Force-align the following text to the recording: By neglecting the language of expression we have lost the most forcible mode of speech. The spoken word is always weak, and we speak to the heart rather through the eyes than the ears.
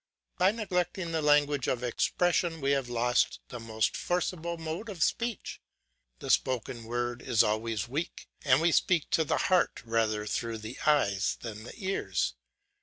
By 0.39 0.49
neglecting 0.49 1.11
the 1.11 1.21
language 1.21 1.67
of 1.67 1.83
expression 1.83 2.59
we 2.59 2.71
have 2.71 2.89
lost 2.89 3.39
the 3.49 3.59
most 3.59 3.95
forcible 3.95 4.57
mode 4.57 4.89
of 4.89 5.03
speech. 5.03 5.61
The 6.17 6.31
spoken 6.31 6.85
word 6.85 7.21
is 7.21 7.43
always 7.43 7.87
weak, 7.87 8.27
and 8.43 8.61
we 8.61 8.71
speak 8.71 9.11
to 9.11 9.23
the 9.23 9.37
heart 9.37 9.83
rather 9.85 10.25
through 10.25 10.57
the 10.57 10.79
eyes 10.87 11.37
than 11.41 11.65
the 11.65 11.73
ears. 11.75 12.33